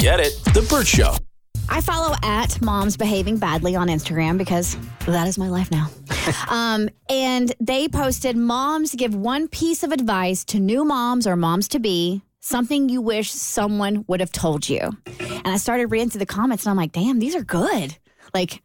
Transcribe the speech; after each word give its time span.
Get 0.00 0.18
it? 0.18 0.34
The 0.54 0.66
Burt 0.70 0.86
Show. 0.86 1.14
I 1.68 1.82
follow 1.82 2.16
at 2.22 2.62
moms 2.62 2.96
behaving 2.96 3.36
badly 3.36 3.76
on 3.76 3.88
Instagram 3.88 4.38
because 4.38 4.74
that 5.04 5.28
is 5.28 5.36
my 5.36 5.48
life 5.48 5.70
now. 5.70 5.90
um, 6.48 6.88
and 7.10 7.52
they 7.60 7.86
posted 7.86 8.34
moms 8.34 8.94
give 8.94 9.14
one 9.14 9.46
piece 9.46 9.82
of 9.82 9.92
advice 9.92 10.42
to 10.46 10.58
new 10.58 10.86
moms 10.86 11.26
or 11.26 11.36
moms 11.36 11.68
to 11.68 11.78
be, 11.80 12.22
something 12.40 12.88
you 12.88 13.02
wish 13.02 13.30
someone 13.30 14.06
would 14.08 14.20
have 14.20 14.32
told 14.32 14.66
you. 14.70 14.80
And 15.20 15.48
I 15.48 15.58
started 15.58 15.88
reading 15.88 16.08
through 16.08 16.20
the 16.20 16.26
comments 16.26 16.64
and 16.64 16.70
I'm 16.70 16.78
like, 16.78 16.92
damn, 16.92 17.18
these 17.18 17.36
are 17.36 17.44
good. 17.44 17.94
Like, 18.32 18.62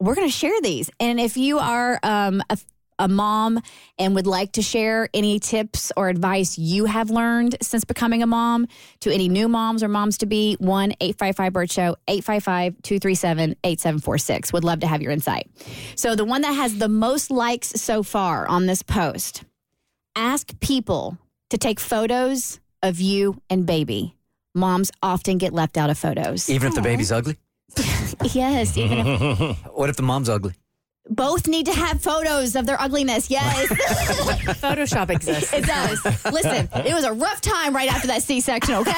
we're 0.00 0.14
going 0.14 0.26
to 0.26 0.32
share 0.32 0.58
these. 0.62 0.88
And 0.98 1.20
if 1.20 1.36
you 1.36 1.58
are 1.58 2.00
um, 2.02 2.42
a 2.48 2.56
a 2.98 3.08
mom 3.08 3.60
and 3.98 4.14
would 4.14 4.26
like 4.26 4.52
to 4.52 4.62
share 4.62 5.08
any 5.14 5.38
tips 5.38 5.92
or 5.96 6.08
advice 6.08 6.58
you 6.58 6.84
have 6.86 7.10
learned 7.10 7.56
since 7.62 7.84
becoming 7.84 8.22
a 8.22 8.26
mom 8.26 8.66
to 9.00 9.12
any 9.12 9.28
new 9.28 9.48
moms 9.48 9.82
or 9.82 9.88
moms 9.88 10.18
to 10.18 10.26
be, 10.26 10.56
1 10.60 10.92
855 11.00 11.52
Burt 11.52 11.70
Show, 11.70 11.96
855 12.08 12.82
237 12.82 13.56
8746. 13.64 14.52
Would 14.52 14.64
love 14.64 14.80
to 14.80 14.86
have 14.86 15.02
your 15.02 15.12
insight. 15.12 15.50
So, 15.96 16.14
the 16.14 16.24
one 16.24 16.42
that 16.42 16.52
has 16.52 16.78
the 16.78 16.88
most 16.88 17.30
likes 17.30 17.68
so 17.68 18.02
far 18.02 18.46
on 18.48 18.66
this 18.66 18.82
post 18.82 19.44
ask 20.16 20.58
people 20.60 21.18
to 21.50 21.58
take 21.58 21.80
photos 21.80 22.60
of 22.82 23.00
you 23.00 23.40
and 23.48 23.66
baby. 23.66 24.14
Moms 24.54 24.90
often 25.02 25.38
get 25.38 25.52
left 25.52 25.76
out 25.76 25.90
of 25.90 25.98
photos. 25.98 26.50
Even 26.50 26.68
if 26.68 26.74
the 26.74 26.82
baby's 26.82 27.12
ugly? 27.12 27.36
yes, 28.32 28.76
even 28.76 29.06
if 29.06 29.58
What 29.74 29.90
if 29.90 29.96
the 29.96 30.02
mom's 30.02 30.28
ugly? 30.28 30.54
Both 31.10 31.46
need 31.48 31.66
to 31.66 31.72
have 31.72 32.02
photos 32.02 32.54
of 32.54 32.66
their 32.66 32.80
ugliness. 32.80 33.30
Yes. 33.30 33.68
Photoshop 34.58 35.10
exists. 35.10 35.52
It 35.52 35.64
does. 35.64 36.04
Listen, 36.32 36.68
it 36.84 36.94
was 36.94 37.04
a 37.04 37.12
rough 37.12 37.40
time 37.40 37.74
right 37.74 37.90
after 37.92 38.06
that 38.08 38.22
C 38.22 38.40
section. 38.40 38.74
Okay, 38.74 38.92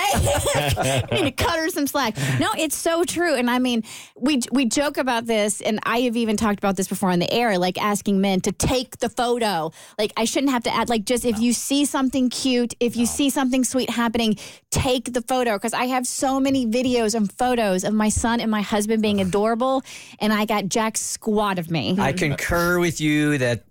need 1.12 1.22
to 1.22 1.30
cut 1.32 1.58
her 1.58 1.68
some 1.68 1.86
slack. 1.86 2.16
No, 2.38 2.48
it's 2.58 2.76
so 2.76 3.04
true, 3.04 3.34
and 3.34 3.50
I 3.50 3.58
mean, 3.58 3.84
we 4.16 4.40
we 4.52 4.66
joke 4.66 4.96
about 4.96 5.26
this, 5.26 5.60
and 5.60 5.78
I 5.84 6.00
have 6.00 6.16
even 6.16 6.36
talked 6.36 6.58
about 6.58 6.76
this 6.76 6.88
before 6.88 7.10
on 7.10 7.18
the 7.18 7.32
air, 7.32 7.58
like 7.58 7.80
asking 7.80 8.20
men 8.20 8.40
to 8.42 8.52
take 8.52 8.98
the 8.98 9.08
photo. 9.08 9.72
Like 9.98 10.12
I 10.16 10.24
shouldn't 10.24 10.52
have 10.52 10.64
to 10.64 10.74
add. 10.74 10.88
Like 10.88 11.04
just 11.04 11.24
if 11.24 11.38
you 11.38 11.52
see 11.52 11.84
something 11.84 12.28
cute, 12.30 12.74
if 12.80 12.96
you 12.96 13.06
see 13.06 13.30
something 13.30 13.64
sweet 13.64 13.90
happening, 13.90 14.36
take 14.70 15.12
the 15.12 15.22
photo 15.22 15.54
because 15.56 15.74
I 15.74 15.86
have 15.86 16.06
so 16.06 16.40
many 16.40 16.66
videos 16.66 17.14
and 17.14 17.30
photos 17.30 17.84
of 17.84 17.94
my 17.94 18.08
son 18.08 18.40
and 18.40 18.50
my 18.50 18.62
husband 18.62 19.02
being 19.02 19.20
adorable, 19.20 19.82
and 20.18 20.32
I 20.32 20.44
got 20.44 20.68
jack 20.68 20.96
squat 20.96 21.58
of 21.58 21.70
me. 21.70 21.96
I 22.00 22.12
concur 22.14 22.78
with 22.78 23.00
you 23.00 23.38
that 23.38 23.64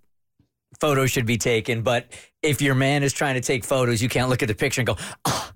photos 0.79 1.11
should 1.11 1.25
be 1.25 1.37
taken, 1.37 1.81
but 1.81 2.13
if 2.41 2.61
your 2.61 2.75
man 2.75 3.03
is 3.03 3.13
trying 3.13 3.35
to 3.35 3.41
take 3.41 3.63
photos, 3.63 4.01
you 4.01 4.09
can't 4.09 4.29
look 4.29 4.41
at 4.41 4.47
the 4.47 4.55
picture 4.55 4.81
and 4.81 4.87
go, 4.87 4.95
oh, 5.25 5.51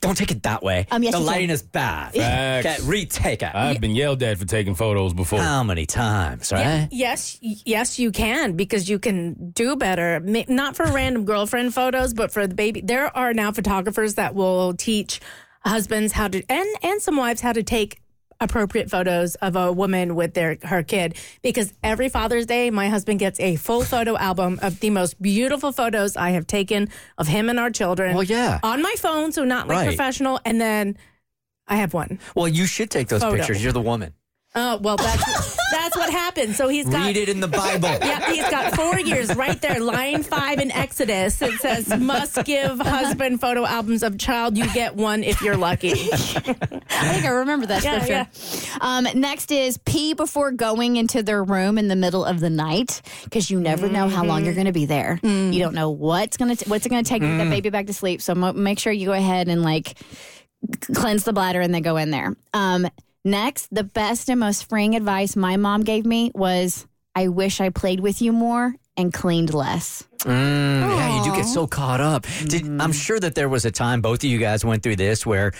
don't 0.00 0.16
take 0.16 0.30
it 0.30 0.42
that 0.42 0.62
way. 0.62 0.86
Um, 0.90 1.02
yes, 1.02 1.12
the 1.12 1.18
you 1.20 1.24
can. 1.24 1.32
lighting 1.32 1.50
is 1.50 1.62
bad. 1.62 2.12
Facts. 2.12 2.66
Okay, 2.66 2.88
retake 2.88 3.42
it. 3.42 3.54
I've 3.54 3.80
been 3.80 3.94
yelled 3.94 4.22
at 4.22 4.36
for 4.38 4.44
taking 4.44 4.74
photos 4.74 5.14
before. 5.14 5.40
How 5.40 5.62
many 5.62 5.86
times, 5.86 6.52
right? 6.52 6.88
Yes, 6.90 7.38
yes, 7.40 7.98
you 7.98 8.10
can 8.10 8.52
because 8.54 8.88
you 8.88 8.98
can 8.98 9.50
do 9.52 9.76
better. 9.76 10.20
Not 10.20 10.76
for 10.76 10.84
random 10.86 11.24
girlfriend 11.24 11.72
photos, 11.72 12.12
but 12.12 12.30
for 12.32 12.46
the 12.46 12.54
baby. 12.54 12.80
There 12.82 13.16
are 13.16 13.32
now 13.32 13.52
photographers 13.52 14.14
that 14.16 14.34
will 14.34 14.74
teach 14.74 15.20
husbands 15.64 16.12
how 16.12 16.28
to 16.28 16.42
and 16.48 16.68
and 16.82 17.00
some 17.00 17.16
wives 17.16 17.40
how 17.40 17.52
to 17.52 17.62
take 17.62 18.00
appropriate 18.40 18.88
photos 18.88 19.34
of 19.36 19.56
a 19.56 19.72
woman 19.72 20.14
with 20.14 20.34
their 20.34 20.58
her 20.62 20.82
kid 20.82 21.16
because 21.42 21.72
every 21.82 22.08
father's 22.08 22.46
day 22.46 22.70
my 22.70 22.88
husband 22.88 23.18
gets 23.18 23.40
a 23.40 23.56
full 23.56 23.82
photo 23.82 24.16
album 24.16 24.58
of 24.62 24.78
the 24.80 24.90
most 24.90 25.20
beautiful 25.20 25.72
photos 25.72 26.16
i 26.16 26.30
have 26.30 26.46
taken 26.46 26.88
of 27.18 27.26
him 27.26 27.48
and 27.48 27.58
our 27.58 27.70
children 27.70 28.14
Well, 28.14 28.22
yeah. 28.22 28.60
on 28.62 28.80
my 28.80 28.94
phone 28.98 29.32
so 29.32 29.44
not 29.44 29.66
like 29.66 29.78
Right. 29.78 29.86
professional 29.88 30.38
and 30.44 30.60
then 30.60 30.96
i 31.66 31.76
have 31.76 31.92
one. 31.94 32.18
Well, 32.36 32.46
you 32.48 32.66
should 32.66 32.90
take 32.90 33.08
those 33.08 33.22
Photo. 33.22 33.36
pictures. 33.36 33.62
You're 33.62 33.72
the 33.72 33.80
woman. 33.80 34.14
Oh 34.60 34.78
well 34.78 34.96
that's 34.96 35.56
that's 35.70 35.96
what 35.96 36.10
happened 36.10 36.56
so 36.56 36.68
he's 36.68 36.88
got 36.88 37.06
Read 37.06 37.16
it 37.16 37.28
in 37.28 37.40
the 37.40 37.46
Bible. 37.48 37.88
Yeah, 37.88 38.30
he's 38.32 38.48
got 38.50 38.74
four 38.74 38.98
years 38.98 39.34
right 39.36 39.60
there. 39.60 39.78
Line 39.80 40.22
five 40.22 40.58
in 40.58 40.70
Exodus. 40.72 41.40
It 41.40 41.60
says, 41.60 41.88
must 41.98 42.44
give 42.44 42.78
husband 42.80 43.40
photo 43.40 43.64
albums 43.64 44.02
of 44.02 44.18
child. 44.18 44.56
You 44.58 44.70
get 44.72 44.96
one 44.96 45.22
if 45.22 45.40
you're 45.42 45.56
lucky. 45.56 45.90
I 45.92 47.12
think 47.12 47.24
I 47.24 47.28
remember 47.28 47.66
that 47.66 47.84
Yeah, 47.84 48.26
scripture. 48.26 48.78
Um, 48.80 49.06
next 49.14 49.52
is 49.52 49.78
pee 49.78 50.14
before 50.14 50.50
going 50.50 50.96
into 50.96 51.22
their 51.22 51.44
room 51.44 51.78
in 51.78 51.88
the 51.88 51.96
middle 51.96 52.24
of 52.24 52.40
the 52.40 52.50
night 52.50 53.00
because 53.24 53.50
you 53.50 53.60
never 53.60 53.88
know 53.88 54.08
how 54.08 54.24
long 54.24 54.44
you're 54.44 54.54
going 54.54 54.66
to 54.66 54.72
be 54.72 54.86
there. 54.86 55.20
You 55.22 55.58
don't 55.60 55.74
know 55.74 55.90
what's 55.90 56.36
going 56.36 56.56
to 56.56 56.68
what's 56.68 56.84
it 56.86 56.88
going 56.88 57.04
to 57.04 57.08
take 57.08 57.22
to 57.22 57.28
get 57.28 57.38
that 57.38 57.50
baby 57.50 57.70
back 57.70 57.86
to 57.86 57.94
sleep. 57.94 58.20
So 58.22 58.34
mo- 58.34 58.52
make 58.54 58.78
sure 58.78 58.92
you 58.92 59.06
go 59.06 59.12
ahead 59.12 59.48
and 59.48 59.62
like 59.62 59.96
cleanse 60.94 61.24
the 61.24 61.32
bladder 61.32 61.60
and 61.60 61.72
then 61.72 61.82
go 61.82 61.96
in 61.96 62.10
there. 62.10 62.34
Um, 62.52 62.88
next, 63.30 63.68
the 63.74 63.84
best 63.84 64.28
and 64.28 64.40
most 64.40 64.68
freeing 64.68 64.96
advice 64.96 65.36
my 65.36 65.56
mom 65.56 65.84
gave 65.84 66.04
me 66.04 66.32
was, 66.34 66.86
"I 67.14 67.28
wish 67.28 67.60
I 67.60 67.70
played 67.70 68.00
with 68.00 68.20
you 68.20 68.32
more 68.32 68.74
and 68.96 69.12
cleaned 69.12 69.54
less." 69.54 70.04
Mm, 70.20 70.80
yeah, 70.80 71.18
you 71.18 71.30
do 71.30 71.36
get 71.36 71.46
so 71.46 71.66
caught 71.66 72.00
up. 72.00 72.26
Did, 72.46 72.66
I'm 72.80 72.92
sure 72.92 73.20
that 73.20 73.34
there 73.34 73.48
was 73.48 73.64
a 73.64 73.70
time 73.70 74.00
both 74.00 74.24
of 74.24 74.30
you 74.30 74.38
guys 74.38 74.64
went 74.64 74.82
through 74.82 74.96
this 74.96 75.24
where 75.24 75.52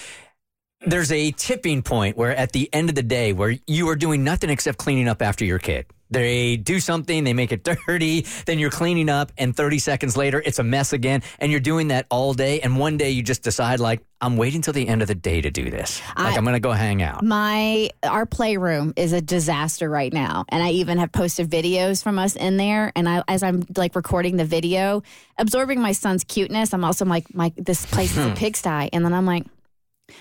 there's 0.86 1.12
a 1.12 1.30
tipping 1.32 1.82
point 1.82 2.16
where 2.16 2.34
at 2.34 2.52
the 2.52 2.68
end 2.72 2.88
of 2.88 2.94
the 2.94 3.02
day 3.02 3.32
where 3.32 3.56
you 3.66 3.88
are 3.88 3.96
doing 3.96 4.24
nothing 4.24 4.50
except 4.50 4.78
cleaning 4.78 5.08
up 5.08 5.22
after 5.22 5.44
your 5.44 5.58
kid. 5.58 5.86
They 6.10 6.56
do 6.56 6.80
something, 6.80 7.24
they 7.24 7.32
make 7.34 7.52
it 7.52 7.64
dirty, 7.86 8.26
then 8.46 8.58
you're 8.58 8.70
cleaning 8.70 9.08
up, 9.08 9.32
and 9.36 9.54
30 9.54 9.78
seconds 9.78 10.16
later, 10.16 10.42
it's 10.44 10.58
a 10.58 10.64
mess 10.64 10.92
again. 10.92 11.22
And 11.38 11.50
you're 11.50 11.60
doing 11.60 11.88
that 11.88 12.06
all 12.10 12.34
day. 12.34 12.60
And 12.60 12.78
one 12.78 12.96
day 12.96 13.10
you 13.10 13.22
just 13.22 13.42
decide, 13.42 13.80
like, 13.80 14.00
I'm 14.20 14.36
waiting 14.36 14.62
till 14.62 14.72
the 14.72 14.88
end 14.88 15.02
of 15.02 15.08
the 15.08 15.14
day 15.14 15.40
to 15.40 15.50
do 15.50 15.70
this. 15.70 16.00
Like, 16.16 16.34
I- 16.34 16.36
I'm 16.36 16.44
going 16.44 16.54
to 16.54 16.60
go 16.60 16.72
hang 16.72 17.02
out. 17.02 17.22
my 17.22 17.90
our 18.02 18.26
playroom 18.26 18.92
is 18.96 19.12
a 19.12 19.20
disaster 19.20 19.88
right 19.88 20.12
now 20.12 20.44
and 20.48 20.62
i 20.62 20.70
even 20.70 20.98
have 20.98 21.12
posted 21.12 21.48
videos 21.50 22.02
from 22.02 22.18
us 22.18 22.36
in 22.36 22.56
there 22.56 22.92
and 22.96 23.08
i 23.08 23.22
as 23.28 23.42
i'm 23.42 23.64
like 23.76 23.94
recording 23.94 24.36
the 24.36 24.44
video 24.44 25.02
absorbing 25.38 25.80
my 25.80 25.92
son's 25.92 26.24
cuteness 26.24 26.72
i'm 26.72 26.84
also 26.84 27.04
like 27.04 27.32
my 27.34 27.52
this 27.56 27.86
place 27.86 28.12
is 28.12 28.18
a 28.18 28.28
hmm. 28.30 28.34
pigsty 28.34 28.88
and 28.92 29.04
then 29.04 29.12
i'm 29.12 29.26
like 29.26 29.44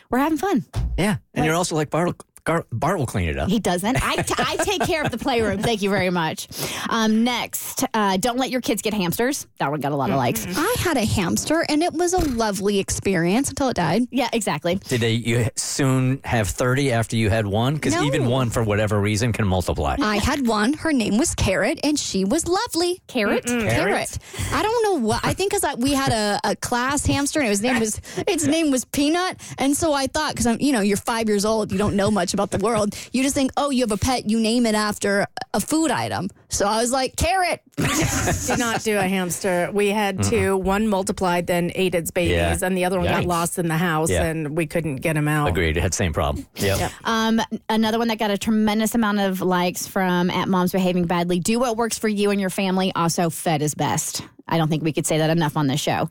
we're 0.09 0.19
having 0.19 0.37
fun 0.37 0.65
Yeah. 0.97 1.17
And 1.33 1.45
you're 1.45 1.55
also 1.55 1.75
like, 1.75 1.89
Bart, 1.89 2.15
Gar- 2.47 2.65
Bart 2.71 2.97
will 2.97 3.05
clean 3.05 3.27
it 3.27 3.37
up. 3.37 3.49
he 3.49 3.59
doesn't 3.59 3.97
I, 4.01 4.15
t- 4.21 4.33
I 4.37 4.55
take 4.63 4.81
care 4.83 5.03
of 5.03 5.11
the 5.11 5.17
playroom 5.17 5.61
thank 5.61 5.81
you 5.81 5.89
very 5.89 6.09
much 6.09 6.47
um, 6.89 7.25
next 7.25 7.83
uh, 7.93 8.15
don't 8.15 8.37
let 8.37 8.49
your 8.51 8.61
kids 8.61 8.81
get 8.81 8.93
hamsters 8.93 9.45
that 9.59 9.69
one 9.69 9.81
got 9.81 9.91
a 9.91 9.95
lot 9.97 10.09
of 10.11 10.15
likes 10.15 10.47
I 10.57 10.75
had 10.79 10.95
a 10.95 11.03
hamster 11.03 11.65
and 11.67 11.83
it 11.83 11.91
was 11.93 12.13
a 12.13 12.19
lovely 12.19 12.79
experience 12.79 13.49
until 13.49 13.67
it 13.67 13.75
died. 13.75 14.03
yeah 14.11 14.29
exactly 14.31 14.75
Did 14.75 15.01
they 15.01 15.11
you 15.11 15.47
soon 15.57 16.21
have 16.23 16.47
30 16.47 16.93
after 16.93 17.17
you 17.17 17.29
had 17.29 17.45
one? 17.45 17.75
Because 17.75 17.93
No. 17.93 18.03
even 18.03 18.27
one, 18.27 18.49
for 18.49 18.63
whatever 18.63 18.99
reason, 19.01 19.33
can 19.33 19.45
multiply. 19.45 19.97
I 19.99 20.17
had 20.17 20.47
one. 20.47 20.71
Her 20.73 20.93
name 20.93 21.17
was 21.17 21.35
Carrot 21.35 21.79
and 21.83 21.99
she 21.99 22.23
was 22.23 22.47
lovely. 22.47 23.01
carrot 23.07 23.45
Carrot. 23.45 24.17
I 24.53 24.61
don't 24.63 24.83
know 24.83 25.05
what. 25.05 25.19
I 25.25 25.33
think 25.33 25.51
because 25.51 25.77
we 25.77 25.91
had 25.93 26.13
a, 26.13 26.39
a 26.51 26.55
class 26.55 27.05
hamster 27.05 27.39
and 27.39 27.49
his 27.49 27.61
name 27.61 27.79
was 27.79 27.99
its 28.27 28.45
name 28.45 28.71
was 28.71 28.85
Peanut, 28.85 29.37
and 29.57 29.75
so 29.75 29.91
I 29.93 30.07
thought 30.07 30.31
because 30.33 30.47
I'm 30.47 30.61
you 30.61 30.71
know 30.71 30.81
you're 30.81 30.97
five 30.97 31.27
years 31.27 31.43
old, 31.43 31.71
you 31.71 31.77
don't 31.77 31.95
know 31.95 32.09
much 32.09 32.33
about 32.37 32.51
the 32.51 32.59
world. 32.59 32.95
You 33.11 33.23
just 33.23 33.35
think, 33.35 33.51
oh, 33.57 33.69
you 33.69 33.81
have 33.81 33.91
a 33.91 33.97
pet, 33.97 34.29
you 34.29 34.39
name 34.39 34.65
it 34.65 34.75
after 34.75 35.25
a 35.53 35.59
food 35.59 35.91
item. 35.91 36.29
So 36.49 36.65
I 36.67 36.81
was 36.81 36.91
like, 36.91 37.15
Carrot. 37.15 37.61
Did 37.77 38.59
not 38.59 38.83
do 38.83 38.97
a 38.97 39.01
hamster. 39.03 39.69
We 39.73 39.89
had 39.89 40.23
two. 40.23 40.55
One 40.57 40.87
multiplied, 40.87 41.47
then 41.47 41.71
ate 41.75 41.93
its 41.95 42.11
babies, 42.11 42.31
Yeah. 42.35 42.57
and 42.61 42.77
the 42.77 42.85
other 42.85 42.99
one 42.99 43.07
got 43.07 43.25
lost 43.25 43.57
in 43.59 43.67
the 43.67 43.77
house, 43.77 44.09
Yeah. 44.09 44.23
and 44.23 44.55
we 44.55 44.65
couldn't 44.65 44.97
get 44.97 45.15
him 45.17 45.27
out. 45.27 45.49
Agreed. 45.49 45.77
It 45.77 45.81
had 45.81 45.91
the 45.91 45.95
same 45.97 46.13
problem. 46.13 46.45
Yep. 46.55 46.91
Um, 47.03 47.41
another 47.69 47.97
one 47.99 48.07
that 48.09 48.17
got 48.19 48.31
a 48.31 48.37
tremendous 48.37 48.95
amount 48.95 49.19
of 49.19 49.41
likes 49.41 49.87
from 49.87 50.29
at 50.29 50.47
Moms 50.47 50.71
Behaving 50.71 51.05
Badly. 51.05 51.39
Do 51.39 51.59
what 51.59 51.75
works 51.77 51.97
for 51.97 52.07
you 52.07 52.31
and 52.31 52.39
your 52.39 52.49
family. 52.49 52.91
Also, 52.95 53.29
fed 53.29 53.61
is 53.61 53.73
best. 53.75 54.21
I 54.47 54.57
don't 54.57 54.69
think 54.69 54.83
we 54.83 54.93
could 54.93 55.05
say 55.05 55.17
that 55.17 55.29
enough 55.29 55.57
on 55.57 55.67
this 55.67 55.81
show. 55.81 56.09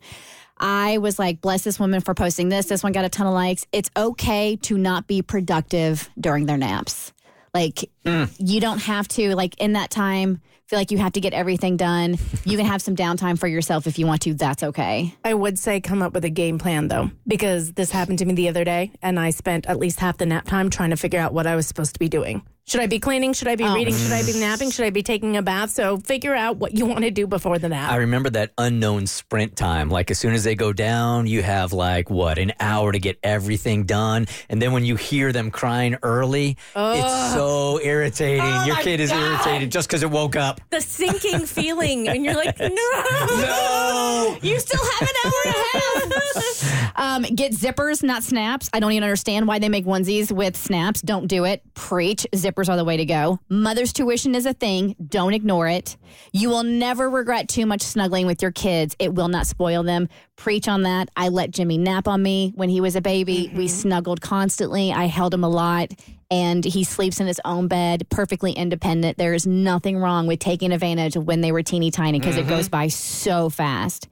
I 0.58 0.98
was 0.98 1.18
like, 1.18 1.40
bless 1.40 1.64
this 1.64 1.78
woman 1.78 2.00
for 2.00 2.14
posting 2.14 2.48
this. 2.48 2.66
This 2.66 2.82
one 2.82 2.92
got 2.92 3.04
a 3.04 3.08
ton 3.08 3.26
of 3.26 3.34
likes. 3.34 3.66
It's 3.72 3.90
okay 3.96 4.56
to 4.62 4.78
not 4.78 5.06
be 5.06 5.22
productive 5.22 6.08
during 6.18 6.46
their 6.46 6.56
naps. 6.56 7.12
Like, 7.52 7.90
mm. 8.04 8.30
you 8.38 8.60
don't 8.60 8.78
have 8.78 9.08
to, 9.08 9.34
like, 9.34 9.56
in 9.58 9.74
that 9.74 9.90
time, 9.90 10.40
feel 10.66 10.78
like 10.78 10.90
you 10.90 10.98
have 10.98 11.12
to 11.12 11.20
get 11.20 11.32
everything 11.32 11.76
done. 11.76 12.18
You 12.44 12.56
can 12.56 12.66
have 12.66 12.82
some 12.82 12.96
downtime 12.96 13.38
for 13.38 13.46
yourself 13.46 13.86
if 13.86 13.98
you 13.98 14.06
want 14.06 14.22
to. 14.22 14.34
That's 14.34 14.62
okay. 14.62 15.14
I 15.24 15.32
would 15.32 15.58
say 15.58 15.80
come 15.80 16.02
up 16.02 16.12
with 16.12 16.24
a 16.24 16.30
game 16.30 16.58
plan 16.58 16.88
though, 16.88 17.10
because 17.26 17.72
this 17.72 17.90
happened 17.90 18.18
to 18.18 18.24
me 18.24 18.34
the 18.34 18.48
other 18.48 18.64
day, 18.64 18.92
and 19.00 19.18
I 19.18 19.30
spent 19.30 19.66
at 19.66 19.78
least 19.78 20.00
half 20.00 20.18
the 20.18 20.26
nap 20.26 20.46
time 20.46 20.70
trying 20.70 20.90
to 20.90 20.96
figure 20.96 21.20
out 21.20 21.32
what 21.32 21.46
I 21.46 21.56
was 21.56 21.66
supposed 21.66 21.92
to 21.94 21.98
be 21.98 22.08
doing. 22.08 22.42
Should 22.68 22.80
I 22.80 22.88
be 22.88 22.98
cleaning? 22.98 23.32
Should 23.32 23.46
I 23.46 23.54
be 23.54 23.62
reading? 23.62 23.94
Should 23.94 24.10
I 24.10 24.24
be 24.26 24.40
napping? 24.40 24.72
Should 24.72 24.86
I 24.86 24.90
be 24.90 25.04
taking 25.04 25.36
a 25.36 25.42
bath? 25.42 25.70
So 25.70 25.98
figure 25.98 26.34
out 26.34 26.56
what 26.56 26.76
you 26.76 26.84
want 26.84 27.04
to 27.04 27.12
do 27.12 27.24
before 27.28 27.60
the 27.60 27.68
nap. 27.68 27.92
I 27.92 27.96
remember 27.98 28.28
that 28.30 28.50
unknown 28.58 29.06
sprint 29.06 29.54
time. 29.54 29.88
Like 29.88 30.10
as 30.10 30.18
soon 30.18 30.34
as 30.34 30.42
they 30.42 30.56
go 30.56 30.72
down, 30.72 31.28
you 31.28 31.42
have 31.44 31.72
like 31.72 32.10
what 32.10 32.38
an 32.38 32.52
hour 32.58 32.90
to 32.90 32.98
get 32.98 33.20
everything 33.22 33.84
done, 33.84 34.26
and 34.48 34.60
then 34.60 34.72
when 34.72 34.84
you 34.84 34.96
hear 34.96 35.30
them 35.30 35.52
crying 35.52 35.96
early, 36.02 36.56
it's 36.74 37.32
so 37.34 37.78
irritating. 37.84 38.44
Your 38.66 38.76
kid 38.78 38.98
is 38.98 39.12
irritated 39.12 39.70
just 39.70 39.88
because 39.88 40.02
it 40.02 40.10
woke 40.10 40.34
up. 40.34 40.60
the 40.70 40.80
sinking 40.80 41.46
feeling, 41.46 42.08
and 42.08 42.24
you're 42.24 42.34
like, 42.34 42.58
no, 42.58 42.66
No. 42.68 44.38
You 44.42 44.58
still 44.58 44.82
have 44.84 45.02
an 45.02 45.14
hour 45.24 45.32
and 45.44 45.54
a 45.54 45.78
half. 45.78 46.92
um, 46.96 47.22
get 47.34 47.52
zippers, 47.52 48.02
not 48.02 48.22
snaps. 48.22 48.68
I 48.72 48.80
don't 48.80 48.92
even 48.92 49.04
understand 49.04 49.46
why 49.46 49.58
they 49.58 49.68
make 49.68 49.86
onesies 49.86 50.30
with 50.32 50.56
snaps. 50.56 51.00
Don't 51.00 51.26
do 51.26 51.44
it. 51.44 51.62
Preach. 51.74 52.26
Are 52.58 52.76
the 52.76 52.84
way 52.84 52.96
to 52.96 53.04
go. 53.04 53.38
Mother's 53.50 53.92
tuition 53.92 54.34
is 54.34 54.46
a 54.46 54.54
thing. 54.54 54.96
Don't 55.06 55.34
ignore 55.34 55.68
it. 55.68 55.98
You 56.32 56.48
will 56.48 56.62
never 56.62 57.08
regret 57.10 57.50
too 57.50 57.66
much 57.66 57.82
snuggling 57.82 58.26
with 58.26 58.40
your 58.40 58.50
kids. 58.50 58.96
It 58.98 59.14
will 59.14 59.28
not 59.28 59.46
spoil 59.46 59.82
them. 59.82 60.08
Preach 60.36 60.66
on 60.66 60.82
that. 60.82 61.10
I 61.14 61.28
let 61.28 61.50
Jimmy 61.50 61.76
nap 61.76 62.08
on 62.08 62.22
me 62.22 62.54
when 62.56 62.70
he 62.70 62.80
was 62.80 62.96
a 62.96 63.02
baby. 63.02 63.52
We 63.54 63.66
mm-hmm. 63.66 63.76
snuggled 63.76 64.22
constantly. 64.22 64.90
I 64.90 65.04
held 65.04 65.34
him 65.34 65.44
a 65.44 65.50
lot. 65.50 65.92
And 66.30 66.64
he 66.64 66.82
sleeps 66.82 67.20
in 67.20 67.26
his 67.26 67.40
own 67.44 67.68
bed, 67.68 68.08
perfectly 68.08 68.52
independent. 68.52 69.16
There 69.18 69.34
is 69.34 69.46
nothing 69.46 69.98
wrong 69.98 70.26
with 70.26 70.40
taking 70.40 70.72
advantage 70.72 71.14
of 71.14 71.24
when 71.24 71.42
they 71.42 71.52
were 71.52 71.62
teeny 71.62 71.90
tiny 71.90 72.18
because 72.18 72.36
it 72.36 72.40
mm-hmm. 72.40 72.48
goes 72.48 72.68
by 72.68 72.88
so 72.88 73.50
fast. 73.50 74.08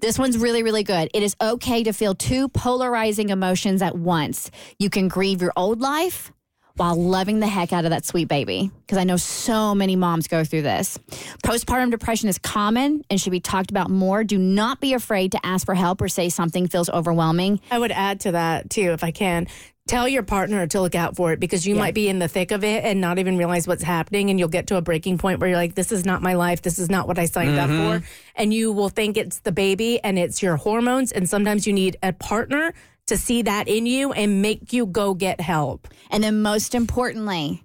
This 0.00 0.18
one's 0.18 0.38
really, 0.38 0.62
really 0.62 0.84
good. 0.84 1.10
It 1.12 1.22
is 1.22 1.34
okay 1.40 1.82
to 1.82 1.92
feel 1.92 2.14
two 2.14 2.48
polarizing 2.50 3.30
emotions 3.30 3.82
at 3.82 3.96
once. 3.96 4.50
You 4.78 4.90
can 4.90 5.08
grieve 5.08 5.42
your 5.42 5.52
old 5.56 5.80
life 5.80 6.30
while 6.76 6.94
loving 6.94 7.40
the 7.40 7.46
heck 7.46 7.72
out 7.72 7.84
of 7.84 7.90
that 7.90 8.04
sweet 8.04 8.28
baby. 8.28 8.70
Because 8.80 8.98
I 8.98 9.04
know 9.04 9.16
so 9.16 9.74
many 9.74 9.96
moms 9.96 10.28
go 10.28 10.44
through 10.44 10.62
this. 10.62 10.98
Postpartum 11.44 11.90
depression 11.90 12.28
is 12.28 12.38
common 12.38 13.02
and 13.10 13.20
should 13.20 13.32
be 13.32 13.40
talked 13.40 13.70
about 13.70 13.90
more. 13.90 14.24
Do 14.24 14.38
not 14.38 14.80
be 14.80 14.92
afraid 14.94 15.32
to 15.32 15.44
ask 15.44 15.66
for 15.66 15.74
help 15.74 16.00
or 16.00 16.08
say 16.08 16.28
something 16.28 16.68
feels 16.68 16.88
overwhelming. 16.88 17.60
I 17.70 17.78
would 17.78 17.92
add 17.92 18.20
to 18.20 18.32
that 18.32 18.70
too, 18.70 18.92
if 18.92 19.02
I 19.02 19.10
can. 19.10 19.46
Tell 19.86 20.08
your 20.08 20.24
partner 20.24 20.66
to 20.66 20.80
look 20.80 20.96
out 20.96 21.14
for 21.14 21.32
it 21.32 21.38
because 21.38 21.64
you 21.64 21.76
might 21.76 21.94
be 21.94 22.08
in 22.08 22.18
the 22.18 22.26
thick 22.26 22.50
of 22.50 22.64
it 22.64 22.84
and 22.84 23.00
not 23.00 23.20
even 23.20 23.38
realize 23.38 23.68
what's 23.68 23.84
happening. 23.84 24.30
And 24.30 24.38
you'll 24.38 24.48
get 24.48 24.66
to 24.68 24.76
a 24.76 24.82
breaking 24.82 25.18
point 25.18 25.38
where 25.38 25.48
you're 25.48 25.58
like, 25.58 25.76
this 25.76 25.92
is 25.92 26.04
not 26.04 26.22
my 26.22 26.34
life. 26.34 26.62
This 26.62 26.80
is 26.80 26.90
not 26.90 27.06
what 27.06 27.20
I 27.20 27.26
signed 27.26 27.56
up 27.56 27.70
mm-hmm. 27.70 28.00
for. 28.00 28.08
And 28.34 28.52
you 28.52 28.72
will 28.72 28.88
think 28.88 29.16
it's 29.16 29.38
the 29.38 29.52
baby 29.52 30.02
and 30.02 30.18
it's 30.18 30.42
your 30.42 30.56
hormones. 30.56 31.12
And 31.12 31.28
sometimes 31.28 31.68
you 31.68 31.72
need 31.72 31.98
a 32.02 32.12
partner 32.12 32.74
to 33.06 33.16
see 33.16 33.42
that 33.42 33.68
in 33.68 33.86
you 33.86 34.12
and 34.12 34.42
make 34.42 34.72
you 34.72 34.86
go 34.86 35.14
get 35.14 35.40
help. 35.40 35.88
And 36.10 36.22
then, 36.22 36.42
most 36.42 36.74
importantly, 36.74 37.62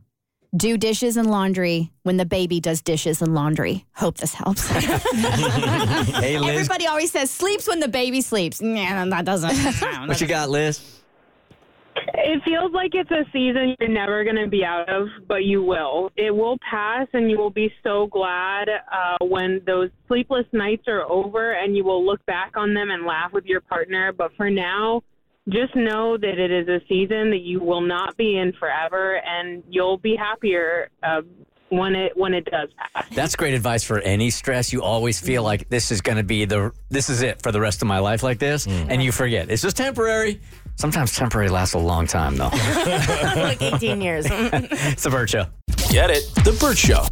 do 0.55 0.77
dishes 0.77 1.17
and 1.17 1.29
laundry 1.29 1.91
when 2.03 2.17
the 2.17 2.25
baby 2.25 2.59
does 2.59 2.81
dishes 2.81 3.21
and 3.21 3.33
laundry. 3.33 3.85
Hope 3.93 4.17
this 4.17 4.33
helps. 4.33 4.67
Hey 6.21 6.37
Liz, 6.37 6.49
Everybody 6.49 6.87
always 6.87 7.11
says 7.11 7.31
sleeps 7.31 7.67
when 7.67 7.79
the 7.79 7.87
baby 7.87 8.21
sleeps. 8.21 8.61
Yeah, 8.61 9.05
that 9.05 9.25
doesn't. 9.25 9.53
what 10.07 10.19
you 10.21 10.27
got, 10.27 10.49
Liz? 10.49 11.01
It 12.13 12.41
feels 12.43 12.71
like 12.73 12.91
it's 12.93 13.11
a 13.11 13.23
season 13.31 13.75
you're 13.79 13.89
never 13.89 14.23
going 14.23 14.35
to 14.37 14.47
be 14.47 14.63
out 14.63 14.89
of, 14.89 15.07
but 15.27 15.43
you 15.43 15.63
will. 15.63 16.11
It 16.15 16.35
will 16.35 16.57
pass, 16.69 17.07
and 17.13 17.29
you 17.29 17.37
will 17.37 17.49
be 17.49 17.71
so 17.83 18.07
glad 18.07 18.67
uh, 18.69 19.25
when 19.25 19.61
those 19.65 19.89
sleepless 20.07 20.45
nights 20.51 20.83
are 20.87 21.03
over 21.03 21.53
and 21.53 21.75
you 21.75 21.83
will 21.83 22.05
look 22.05 22.25
back 22.25 22.53
on 22.55 22.73
them 22.73 22.91
and 22.91 23.05
laugh 23.05 23.31
with 23.33 23.45
your 23.45 23.61
partner. 23.61 24.11
But 24.11 24.31
for 24.37 24.49
now, 24.49 25.01
just 25.49 25.75
know 25.75 26.17
that 26.17 26.39
it 26.39 26.51
is 26.51 26.67
a 26.67 26.79
season 26.87 27.31
that 27.31 27.41
you 27.41 27.59
will 27.59 27.81
not 27.81 28.15
be 28.17 28.37
in 28.37 28.53
forever, 28.53 29.21
and 29.25 29.63
you'll 29.67 29.97
be 29.97 30.15
happier 30.15 30.89
uh, 31.03 31.21
when 31.69 31.95
it 31.95 32.15
when 32.15 32.33
it 32.33 32.45
does 32.45 32.69
pass. 32.77 33.07
That's 33.15 33.35
great 33.35 33.53
advice 33.53 33.83
for 33.83 33.99
any 33.99 34.29
stress. 34.29 34.71
You 34.71 34.83
always 34.83 35.19
feel 35.19 35.43
like 35.43 35.69
this 35.69 35.91
is 35.91 36.01
going 36.01 36.17
to 36.17 36.23
be 36.23 36.45
the 36.45 36.71
this 36.89 37.09
is 37.09 37.21
it 37.21 37.41
for 37.41 37.51
the 37.51 37.59
rest 37.59 37.81
of 37.81 37.87
my 37.87 37.99
life 37.99 38.23
like 38.23 38.39
this, 38.39 38.67
and 38.67 39.01
you 39.01 39.11
forget 39.11 39.49
it's 39.49 39.61
just 39.61 39.77
temporary. 39.77 40.39
Sometimes 40.75 41.15
temporary 41.15 41.49
lasts 41.49 41.75
a 41.75 41.79
long 41.79 42.07
time 42.07 42.37
though. 42.37 42.47
like 43.35 43.61
18 43.61 44.01
years. 44.01 44.25
it's 44.29 45.03
the 45.03 45.09
Burt 45.09 45.29
Show. 45.29 45.45
Get 45.89 46.09
it? 46.09 46.23
The 46.43 46.57
Burt 46.59 46.77
Show. 46.77 47.05